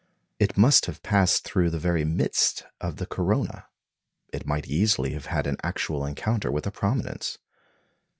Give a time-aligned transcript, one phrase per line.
[0.39, 3.67] It must have passed through the very midst of the corona.
[4.33, 7.37] It might easily have had an actual encounter with a prominence.